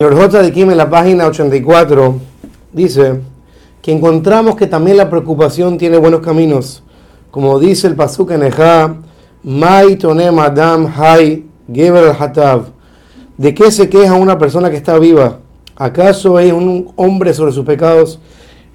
El 0.00 0.14
J 0.14 0.42
de 0.42 0.52
Kim 0.52 0.70
en 0.70 0.76
la 0.76 0.88
página 0.88 1.26
84 1.26 2.20
dice 2.72 3.20
que 3.82 3.90
encontramos 3.90 4.54
que 4.54 4.68
también 4.68 4.96
la 4.96 5.10
preocupación 5.10 5.76
tiene 5.76 5.98
buenos 5.98 6.20
caminos. 6.20 6.84
Como 7.32 7.58
dice 7.58 7.88
el 7.88 7.96
Pasuk 7.96 8.30
en 8.30 8.44
Ejá, 8.44 8.94
Mai 9.42 9.96
tonem 9.96 10.38
Adam 10.38 10.86
Hai 10.86 11.46
Geber 11.66 12.14
Hatav. 12.16 12.66
¿De 13.36 13.52
qué 13.52 13.72
se 13.72 13.88
queja 13.88 14.14
una 14.14 14.38
persona 14.38 14.70
que 14.70 14.76
está 14.76 14.96
viva? 15.00 15.40
¿Acaso 15.74 16.38
es 16.38 16.52
un 16.52 16.92
hombre 16.94 17.34
sobre 17.34 17.50
sus 17.50 17.66
pecados? 17.66 18.20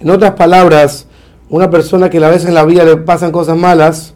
En 0.00 0.10
otras 0.10 0.32
palabras, 0.32 1.06
una 1.48 1.70
persona 1.70 2.10
que 2.10 2.18
a 2.18 2.30
veces 2.30 2.48
en 2.48 2.54
la 2.54 2.64
vida 2.64 2.82
le 2.82 2.96
pasan 2.96 3.30
cosas 3.30 3.56
malas, 3.56 4.12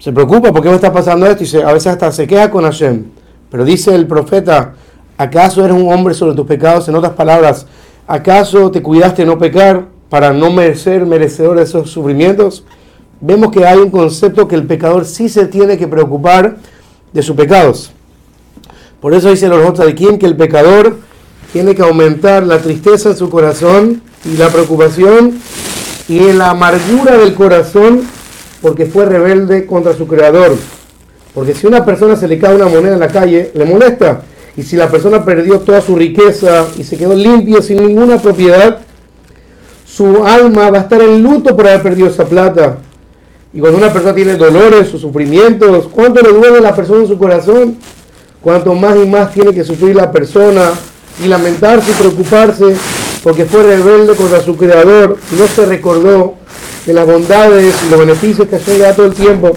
se 0.00 0.12
preocupa 0.12 0.52
porque 0.52 0.68
me 0.68 0.74
está 0.74 0.92
pasando 0.92 1.26
esto 1.26 1.44
y 1.44 1.62
a 1.62 1.72
veces 1.72 1.92
hasta 1.92 2.10
se 2.10 2.26
queja 2.26 2.50
con 2.50 2.64
Hashem. 2.64 3.04
Pero 3.52 3.64
dice 3.64 3.94
el 3.94 4.08
profeta, 4.08 4.74
¿Acaso 5.20 5.64
eres 5.64 5.76
un 5.76 5.92
hombre 5.92 6.14
sobre 6.14 6.36
tus 6.36 6.46
pecados? 6.46 6.88
En 6.88 6.94
otras 6.94 7.14
palabras, 7.14 7.66
¿acaso 8.06 8.70
te 8.70 8.80
cuidaste 8.80 9.22
de 9.22 9.26
no 9.26 9.36
pecar 9.36 9.86
para 10.08 10.32
no 10.32 10.52
merecer 10.52 11.04
merecedor 11.06 11.56
de 11.56 11.64
esos 11.64 11.90
sufrimientos? 11.90 12.62
Vemos 13.20 13.50
que 13.50 13.66
hay 13.66 13.78
un 13.78 13.90
concepto 13.90 14.46
que 14.46 14.54
el 14.54 14.64
pecador 14.64 15.04
sí 15.04 15.28
se 15.28 15.46
tiene 15.46 15.76
que 15.76 15.88
preocupar 15.88 16.58
de 17.12 17.22
sus 17.24 17.34
pecados. 17.34 17.90
Por 19.00 19.12
eso 19.12 19.28
dice 19.28 19.48
los 19.48 19.76
de 19.76 19.94
quien 19.96 20.20
que 20.20 20.26
el 20.26 20.36
pecador 20.36 20.98
tiene 21.52 21.74
que 21.74 21.82
aumentar 21.82 22.46
la 22.46 22.58
tristeza 22.58 23.08
en 23.10 23.16
su 23.16 23.28
corazón 23.28 24.02
y 24.24 24.36
la 24.36 24.50
preocupación 24.50 25.40
y 26.08 26.32
la 26.32 26.50
amargura 26.50 27.16
del 27.16 27.34
corazón 27.34 28.02
porque 28.62 28.86
fue 28.86 29.04
rebelde 29.04 29.66
contra 29.66 29.94
su 29.94 30.06
creador. 30.06 30.54
Porque 31.34 31.54
si 31.54 31.66
a 31.66 31.70
una 31.70 31.84
persona 31.84 32.14
se 32.14 32.28
le 32.28 32.38
cae 32.38 32.54
una 32.54 32.68
moneda 32.68 32.94
en 32.94 33.00
la 33.00 33.08
calle, 33.08 33.50
le 33.52 33.64
molesta 33.64 34.22
y 34.58 34.64
si 34.64 34.74
la 34.74 34.90
persona 34.90 35.24
perdió 35.24 35.60
toda 35.60 35.80
su 35.80 35.94
riqueza 35.94 36.66
y 36.76 36.82
se 36.82 36.96
quedó 36.96 37.14
limpio 37.14 37.62
sin 37.62 37.76
ninguna 37.76 38.20
propiedad, 38.20 38.80
su 39.86 40.24
alma 40.24 40.68
va 40.68 40.78
a 40.78 40.80
estar 40.80 41.00
en 41.00 41.22
luto 41.22 41.56
por 41.56 41.68
haber 41.68 41.80
perdido 41.80 42.08
esa 42.08 42.24
plata. 42.24 42.78
Y 43.54 43.60
cuando 43.60 43.78
una 43.78 43.92
persona 43.92 44.16
tiene 44.16 44.34
dolores 44.34 44.92
o 44.92 44.98
sufrimientos, 44.98 45.86
¿cuánto 45.86 46.20
le 46.22 46.32
duele 46.32 46.58
a 46.58 46.60
la 46.60 46.74
persona 46.74 47.02
en 47.02 47.06
su 47.06 47.16
corazón? 47.16 47.76
Cuanto 48.42 48.74
más 48.74 48.96
y 48.96 49.06
más 49.06 49.32
tiene 49.32 49.54
que 49.54 49.62
sufrir 49.62 49.94
la 49.94 50.10
persona 50.10 50.72
y 51.24 51.28
lamentarse 51.28 51.92
y 51.92 51.94
preocuparse 51.94 52.74
porque 53.22 53.44
fue 53.44 53.62
rebelde 53.62 54.16
contra 54.16 54.40
su 54.40 54.56
creador 54.56 55.18
y 55.32 55.40
no 55.40 55.46
se 55.46 55.66
recordó 55.66 56.34
de 56.84 56.92
las 56.92 57.06
bondades 57.06 57.76
y 57.86 57.90
los 57.90 58.00
beneficios 58.00 58.48
que 58.48 58.56
hace 58.56 58.92
todo 58.92 59.06
el 59.06 59.14
tiempo. 59.14 59.56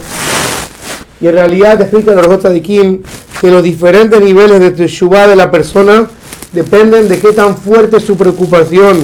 Y 1.20 1.28
en 1.28 1.34
realidad 1.34 1.82
explica 1.82 2.14
la 2.14 2.22
Rojota 2.22 2.52
de 2.52 2.62
Kim 2.62 3.02
que 3.42 3.50
los 3.50 3.64
diferentes 3.64 4.22
niveles 4.22 4.60
de 4.60 4.70
Teshuvah 4.70 5.28
de 5.28 5.36
la 5.36 5.50
persona 5.50 6.08
dependen 6.52 7.10
de 7.10 7.18
qué 7.18 7.32
tan 7.32 7.58
fuerte 7.58 7.98
es 7.98 8.04
su 8.04 8.16
preocupación 8.16 9.02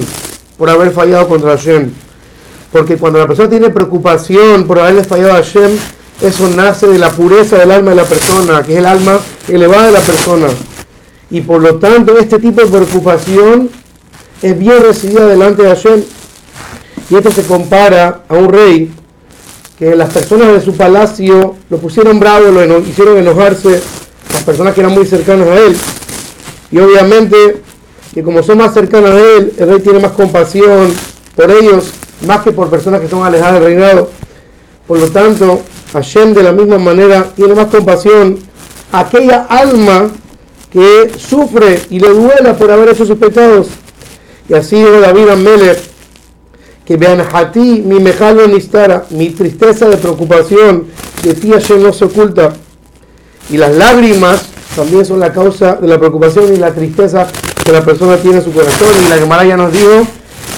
por 0.56 0.70
haber 0.70 0.92
fallado 0.92 1.26
contra 1.26 1.56
Hashem. 1.56 1.90
Porque 2.70 2.96
cuando 2.96 3.18
la 3.18 3.26
persona 3.26 3.50
tiene 3.50 3.70
preocupación 3.70 4.64
por 4.64 4.78
haberle 4.78 5.02
fallado 5.02 5.32
a 5.32 5.42
Hashem, 5.42 5.72
eso 6.22 6.48
nace 6.54 6.86
de 6.86 7.00
la 7.00 7.10
pureza 7.10 7.58
del 7.58 7.72
alma 7.72 7.90
de 7.90 7.96
la 7.96 8.04
persona, 8.04 8.62
que 8.62 8.74
es 8.74 8.78
el 8.78 8.86
alma 8.86 9.18
elevada 9.48 9.86
de 9.86 9.92
la 9.92 10.00
persona. 10.00 10.46
Y 11.32 11.40
por 11.40 11.60
lo 11.60 11.74
tanto, 11.80 12.16
este 12.16 12.38
tipo 12.38 12.60
de 12.60 12.68
preocupación 12.68 13.68
es 14.40 14.56
bien 14.56 14.80
recibida 14.80 15.26
delante 15.26 15.64
de 15.64 15.68
Hashem. 15.70 16.04
Y 17.10 17.16
esto 17.16 17.32
se 17.32 17.42
compara 17.42 18.22
a 18.28 18.34
un 18.34 18.52
rey 18.52 18.92
que 19.76 19.96
las 19.96 20.12
personas 20.12 20.52
de 20.52 20.60
su 20.60 20.76
palacio 20.76 21.56
lo 21.68 21.78
pusieron 21.78 22.20
bravo, 22.20 22.52
lo 22.52 22.78
hicieron 22.78 23.18
enojarse 23.18 23.80
las 24.32 24.42
personas 24.44 24.74
que 24.74 24.80
eran 24.80 24.92
muy 24.92 25.06
cercanas 25.06 25.48
a 25.48 25.56
él. 25.58 25.76
Y 26.70 26.78
obviamente 26.78 27.62
que 28.14 28.22
como 28.22 28.42
son 28.42 28.58
más 28.58 28.74
cercanas 28.74 29.10
a 29.12 29.20
él, 29.20 29.52
el 29.58 29.68
rey 29.68 29.80
tiene 29.80 30.00
más 30.00 30.12
compasión 30.12 30.92
por 31.36 31.50
ellos, 31.50 31.92
más 32.26 32.42
que 32.42 32.52
por 32.52 32.68
personas 32.70 33.00
que 33.00 33.08
son 33.08 33.24
alejadas 33.24 33.54
del 33.54 33.64
reinado. 33.64 34.10
Por 34.86 34.98
lo 34.98 35.08
tanto, 35.08 35.62
Hashem 35.92 36.34
de 36.34 36.42
la 36.42 36.52
misma 36.52 36.78
manera 36.78 37.32
tiene 37.34 37.54
más 37.54 37.66
compasión 37.66 38.38
a 38.90 39.00
aquella 39.00 39.46
alma 39.48 40.10
que 40.72 41.12
sufre 41.18 41.80
y 41.90 42.00
le 42.00 42.08
duela 42.08 42.56
por 42.56 42.70
haber 42.70 42.90
hecho 42.90 43.06
sus 43.06 43.18
pecados. 43.18 43.68
Y 44.48 44.54
así 44.54 44.76
dijo 44.76 45.00
David 45.00 45.28
Amelech, 45.28 45.78
que 46.84 46.96
vean 46.96 47.20
a 47.20 47.52
ti 47.52 47.82
mi 47.84 48.00
mejalo 48.00 48.48
nistara, 48.48 49.04
mi 49.10 49.30
tristeza 49.30 49.88
de 49.88 49.98
preocupación 49.98 50.86
de 51.22 51.34
ti 51.34 51.50
Hashem 51.52 51.82
no 51.82 51.92
se 51.92 52.06
oculta. 52.06 52.54
Y 53.50 53.56
las 53.56 53.74
lágrimas 53.74 54.46
también 54.76 55.04
son 55.04 55.20
la 55.20 55.32
causa 55.32 55.74
de 55.76 55.88
la 55.88 55.98
preocupación 55.98 56.52
y 56.54 56.56
la 56.56 56.72
tristeza 56.72 57.26
que 57.64 57.72
la 57.72 57.82
persona 57.82 58.16
tiene 58.16 58.38
en 58.38 58.44
su 58.44 58.52
corazón. 58.52 58.88
Y 59.06 59.08
la 59.08 59.16
Gemara 59.16 59.44
ya 59.44 59.56
nos 59.56 59.72
dijo 59.72 60.06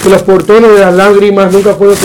que 0.03 0.09
los 0.09 0.23
portones 0.23 0.71
de 0.71 0.79
las 0.79 0.93
lágrimas 0.93 1.51
nunca 1.51 1.73
fueron 1.73 1.95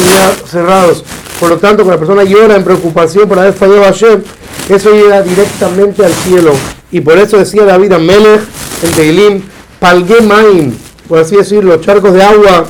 cerrados. 0.47 1.05
Por 1.41 1.51
lo 1.51 1.59
tanto, 1.59 1.85
cuando 1.85 2.01
la 2.01 2.07
persona 2.07 2.25
llora 2.25 2.57
en 2.57 2.65
preocupación 2.65 3.29
por 3.29 3.39
haber 3.39 3.53
fallado 3.53 3.83
a 3.83 3.87
Hashem, 3.87 4.23
eso 4.69 4.91
llega 4.91 5.23
directamente 5.23 6.05
al 6.05 6.13
cielo. 6.13 6.53
Y 6.91 7.01
por 7.01 7.19
eso 7.19 7.37
decía 7.37 7.65
David 7.65 7.93
a 7.93 7.99
Melech 7.99 8.41
en 8.83 8.91
Teilim, 8.93 9.43
palgué 9.79 10.21
main, 10.23 10.77
por 11.09 11.19
así 11.19 11.37
decirlo, 11.37 11.77
charcos 11.81 12.13
de 12.15 12.23
agua 12.23 12.65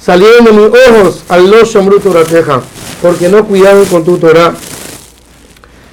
salieron 0.00 0.44
de 0.44 0.52
mis 0.52 0.66
ojos 0.66 1.24
al 1.28 1.50
lo 1.50 1.82
bruto 1.82 2.10
teja, 2.24 2.60
porque 3.00 3.28
no 3.28 3.44
cuidaron 3.44 3.84
con 3.86 4.04
tu 4.04 4.18
Torah. 4.18 4.54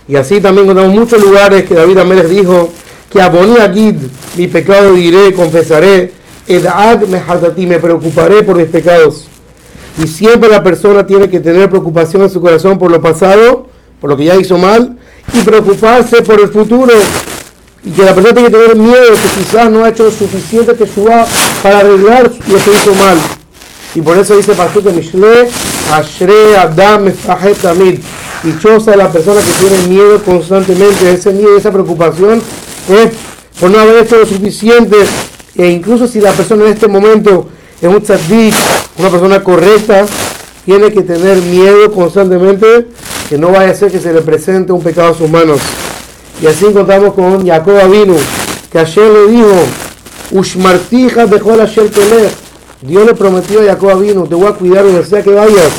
Y 0.07 0.15
así 0.15 0.41
también 0.41 0.65
encontramos 0.65 0.93
muchos 0.93 1.21
lugares 1.21 1.63
que 1.65 1.75
David 1.75 1.99
Amélez 1.99 2.29
dijo 2.29 2.71
que 3.11 3.21
abonía 3.21 3.71
Gid, 3.71 3.95
mi 4.37 4.47
pecado 4.47 4.93
diré, 4.93 5.33
confesaré, 5.33 6.11
edad 6.47 7.01
me 7.01 7.21
me 7.67 7.79
preocuparé 7.79 8.43
por 8.43 8.55
mis 8.55 8.67
pecados. 8.67 9.27
Y 10.01 10.07
siempre 10.07 10.49
la 10.49 10.63
persona 10.63 11.05
tiene 11.05 11.29
que 11.29 11.39
tener 11.39 11.69
preocupación 11.69 12.23
en 12.23 12.29
su 12.29 12.41
corazón 12.41 12.79
por 12.79 12.89
lo 12.89 13.01
pasado, 13.01 13.67
por 13.99 14.09
lo 14.09 14.17
que 14.17 14.25
ya 14.25 14.35
hizo 14.35 14.57
mal, 14.57 14.97
y 15.33 15.41
preocuparse 15.43 16.21
por 16.21 16.39
el 16.39 16.47
futuro. 16.47 16.93
Y 17.83 17.91
que 17.91 18.03
la 18.03 18.13
persona 18.13 18.33
tiene 18.33 18.49
que 18.49 18.57
tener 18.57 18.75
miedo 18.75 19.07
que 19.11 19.41
quizás 19.41 19.69
no 19.69 19.83
ha 19.83 19.89
hecho 19.89 20.09
suficiente 20.11 20.73
suba 20.87 21.25
para 21.61 21.79
arreglar 21.79 22.31
lo 22.47 22.57
que 22.57 22.71
hizo 22.71 22.93
mal. 22.95 23.17
Y 23.93 24.01
por 24.01 24.17
eso 24.17 24.37
dice 24.37 24.53
de 24.53 24.93
Mishle, 24.93 25.49
Ashre 25.91 26.57
Adam 26.57 27.11
Tamid 27.61 27.99
dichosa 28.43 28.95
la 28.95 29.11
persona 29.11 29.41
que 29.41 29.67
tiene 29.67 29.87
miedo 29.87 30.21
constantemente, 30.23 31.11
ese 31.11 31.31
miedo, 31.31 31.57
esa 31.57 31.71
preocupación 31.71 32.41
es 32.89 33.11
por 33.59 33.69
no 33.69 33.79
haber 33.79 34.03
hecho 34.03 34.17
lo 34.17 34.25
suficiente. 34.25 34.97
E 35.55 35.67
incluso 35.67 36.07
si 36.07 36.21
la 36.21 36.31
persona 36.31 36.65
en 36.65 36.73
este 36.73 36.87
momento 36.87 37.47
es 37.81 37.87
un 37.87 38.01
tzaddik, 38.01 38.55
una 38.97 39.09
persona 39.09 39.43
correcta, 39.43 40.05
tiene 40.65 40.91
que 40.91 41.01
tener 41.01 41.37
miedo 41.37 41.91
constantemente 41.91 42.87
que 43.29 43.37
no 43.37 43.51
vaya 43.51 43.71
a 43.71 43.75
ser 43.75 43.91
que 43.91 43.99
se 43.99 44.13
le 44.13 44.21
presente 44.21 44.71
un 44.71 44.81
pecado 44.81 45.11
a 45.11 45.13
sus 45.13 45.29
manos. 45.29 45.59
Y 46.41 46.47
así 46.47 46.65
encontramos 46.65 47.13
con 47.13 47.45
Jacob 47.45 47.77
Avinu, 47.77 48.15
que 48.71 48.79
ayer 48.79 49.11
le 49.11 49.31
dijo, 49.31 49.53
Ushmartija 50.31 51.25
dejó 51.25 51.55
la 51.55 51.69
Dios 52.81 53.05
le 53.05 53.13
prometió 53.13 53.61
a 53.61 53.65
Jacob 53.65 53.89
Avinu, 53.91 54.25
te 54.25 54.35
voy 54.35 54.47
a 54.47 54.53
cuidar 54.53 54.83
donde 54.85 55.05
sea 55.05 55.21
que 55.21 55.31
vayas. 55.31 55.71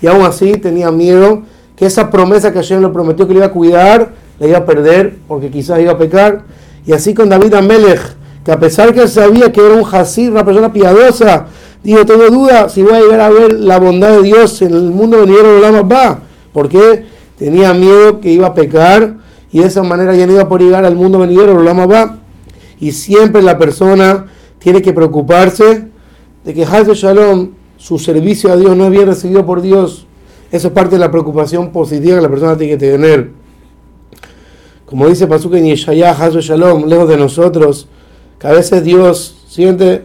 Y 0.00 0.06
aún 0.06 0.24
así 0.24 0.52
tenía 0.52 0.90
miedo 0.90 1.42
que 1.76 1.86
esa 1.86 2.10
promesa 2.10 2.52
que 2.52 2.58
Hashem 2.58 2.80
le 2.80 2.88
prometió 2.88 3.26
que 3.26 3.32
le 3.32 3.38
iba 3.38 3.46
a 3.46 3.52
cuidar, 3.52 4.12
la 4.38 4.46
iba 4.46 4.58
a 4.58 4.66
perder 4.66 5.16
porque 5.26 5.50
quizás 5.50 5.80
iba 5.80 5.92
a 5.92 5.98
pecar. 5.98 6.42
Y 6.86 6.92
así 6.92 7.14
con 7.14 7.28
David 7.28 7.54
Amelech, 7.54 8.00
que 8.44 8.52
a 8.52 8.58
pesar 8.58 8.92
que 8.92 9.02
él 9.02 9.08
sabía 9.08 9.52
que 9.52 9.64
era 9.64 9.74
un 9.74 9.84
Hasid, 9.84 10.30
una 10.30 10.44
persona 10.44 10.72
piadosa, 10.72 11.46
dijo, 11.82 12.04
tengo 12.04 12.28
duda 12.28 12.68
si 12.68 12.82
voy 12.82 12.94
a 12.94 13.00
llegar 13.00 13.20
a 13.20 13.30
ver 13.30 13.52
la 13.52 13.78
bondad 13.78 14.10
de 14.10 14.22
Dios 14.22 14.60
en 14.62 14.74
el 14.74 14.90
mundo 14.90 15.20
venidero 15.20 15.54
de 15.54 15.60
la 15.60 15.82
va. 15.82 16.20
Porque 16.52 17.06
tenía 17.38 17.72
miedo 17.72 18.20
que 18.20 18.30
iba 18.30 18.48
a 18.48 18.54
pecar 18.54 19.16
y 19.50 19.60
de 19.60 19.66
esa 19.66 19.82
manera 19.82 20.14
ya 20.14 20.26
no 20.26 20.32
iba 20.32 20.42
a 20.42 20.48
poder 20.48 20.66
llegar 20.66 20.84
al 20.84 20.96
mundo 20.96 21.18
venidero 21.18 21.58
de 21.58 21.64
la 21.64 21.72
va. 21.86 22.18
Y 22.80 22.92
siempre 22.92 23.42
la 23.42 23.58
persona 23.58 24.26
tiene 24.58 24.82
que 24.82 24.92
preocuparse 24.92 25.88
de 26.44 26.54
que 26.54 26.64
Hazbe 26.64 26.94
Shalom, 26.94 27.50
su 27.76 27.98
servicio 27.98 28.52
a 28.52 28.56
Dios 28.56 28.76
no 28.76 28.92
es 28.92 29.06
recibido 29.06 29.46
por 29.46 29.62
Dios 29.62 30.06
eso 30.52 30.68
es 30.68 30.74
parte 30.74 30.96
de 30.96 30.98
la 30.98 31.10
preocupación 31.10 31.72
positiva 31.72 32.16
que 32.16 32.22
la 32.22 32.28
persona 32.28 32.56
tiene 32.58 32.74
que 32.74 32.78
tener. 32.78 33.30
Como 34.84 35.08
dice 35.08 35.26
Pasuk 35.26 35.54
en 35.54 35.64
Yeshayah, 35.64 36.28
Shalom, 36.28 36.84
lejos 36.84 37.08
de 37.08 37.16
nosotros, 37.16 37.88
que 38.38 38.46
a 38.46 38.52
veces 38.52 38.84
Dios 38.84 39.44
siente 39.48 40.02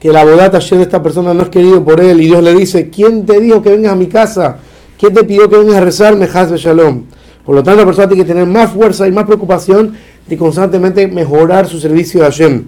que 0.00 0.10
la 0.10 0.24
bodata 0.24 0.58
de 0.58 0.82
esta 0.82 1.02
persona 1.02 1.34
no 1.34 1.42
es 1.42 1.50
querido 1.50 1.84
por 1.84 2.00
él 2.00 2.22
y 2.22 2.28
Dios 2.28 2.42
le 2.42 2.54
dice, 2.54 2.88
¿quién 2.88 3.26
te 3.26 3.38
dijo 3.38 3.60
que 3.60 3.68
vengas 3.68 3.92
a 3.92 3.96
mi 3.96 4.06
casa? 4.06 4.56
¿Quién 4.98 5.12
te 5.12 5.22
pidió 5.24 5.50
que 5.50 5.58
vengas 5.58 5.76
a 5.76 5.80
rezarme, 5.82 6.24
Hazbe 6.24 6.56
Shalom? 6.56 7.04
Por 7.44 7.54
lo 7.54 7.62
tanto, 7.62 7.80
la 7.80 7.86
persona 7.86 8.08
tiene 8.08 8.24
que 8.24 8.28
tener 8.28 8.46
más 8.46 8.70
fuerza 8.70 9.06
y 9.06 9.12
más 9.12 9.26
preocupación 9.26 9.94
de 10.26 10.36
constantemente 10.38 11.06
mejorar 11.08 11.68
su 11.68 11.78
servicio 11.78 12.22
a 12.22 12.30
Hashem. 12.30 12.64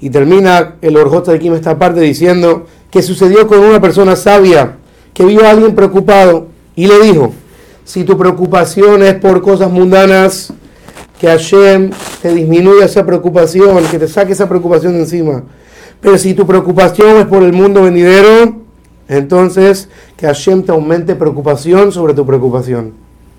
Y 0.00 0.10
termina 0.10 0.74
el 0.82 0.96
Orjota 0.96 1.30
de 1.30 1.38
Kim 1.38 1.54
esta 1.54 1.78
parte 1.78 2.00
diciendo 2.00 2.66
que 2.90 3.00
sucedió 3.00 3.46
con 3.46 3.60
una 3.60 3.80
persona 3.80 4.16
sabia 4.16 4.79
que 5.20 5.26
vio 5.26 5.44
a 5.44 5.50
alguien 5.50 5.74
preocupado 5.74 6.46
y 6.74 6.86
le 6.86 6.98
dijo, 7.00 7.34
si 7.84 8.04
tu 8.04 8.16
preocupación 8.16 9.02
es 9.02 9.16
por 9.16 9.42
cosas 9.42 9.70
mundanas, 9.70 10.50
que 11.20 11.26
Hashem 11.26 11.90
te 12.22 12.32
disminuya 12.32 12.86
esa 12.86 13.04
preocupación, 13.04 13.84
que 13.90 13.98
te 13.98 14.08
saque 14.08 14.32
esa 14.32 14.48
preocupación 14.48 14.94
de 14.94 15.00
encima. 15.00 15.42
Pero 16.00 16.16
si 16.16 16.32
tu 16.32 16.46
preocupación 16.46 17.18
es 17.18 17.26
por 17.26 17.42
el 17.42 17.52
mundo 17.52 17.82
venidero, 17.82 18.62
entonces 19.08 19.90
que 20.16 20.24
Hashem 20.24 20.62
te 20.62 20.72
aumente 20.72 21.14
preocupación 21.14 21.92
sobre 21.92 22.14
tu 22.14 22.24
preocupación. 22.24 22.94